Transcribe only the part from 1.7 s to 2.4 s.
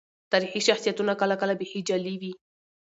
جعلي وي.